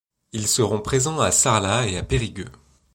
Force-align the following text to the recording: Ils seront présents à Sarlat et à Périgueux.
Ils 0.31 0.47
seront 0.47 0.81
présents 0.81 1.19
à 1.19 1.29
Sarlat 1.29 1.87
et 1.87 1.95
à 1.95 2.01
Périgueux. 2.01 2.51